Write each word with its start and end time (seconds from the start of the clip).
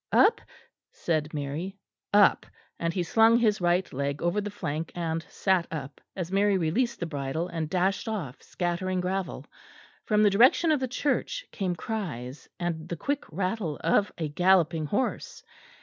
"Up?" 0.13 0.41
said 0.91 1.31
Mary. 1.31 1.77
"Up"; 2.11 2.47
and 2.79 2.91
he 2.91 3.03
slung 3.03 3.37
his 3.37 3.61
right 3.61 3.93
leg 3.93 4.19
over 4.23 4.41
the 4.41 4.49
flank 4.49 4.91
and 4.95 5.21
sat 5.29 5.67
up, 5.69 6.01
as 6.15 6.31
Mary 6.31 6.57
released 6.57 6.99
the 6.99 7.05
bridle, 7.05 7.47
and 7.47 7.69
dashed 7.69 8.07
off, 8.07 8.41
scattering 8.41 8.99
gravel. 8.99 9.45
From 10.05 10.23
the 10.23 10.31
direction 10.31 10.71
of 10.71 10.79
the 10.79 10.87
church 10.87 11.45
came 11.51 11.75
cries 11.75 12.49
and 12.59 12.89
the 12.89 12.97
quick 12.97 13.25
rattle 13.31 13.77
of 13.83 14.11
a 14.17 14.27
galloping 14.27 14.87
horse. 14.87 15.43